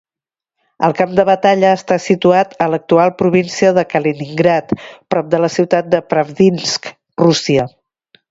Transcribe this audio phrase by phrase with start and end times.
[0.85, 4.75] El camp de batalla està situat a l'actual província de Kaliningrad,
[5.15, 6.93] prop de la ciutat de Pravdinsk,
[7.25, 7.67] Rússia.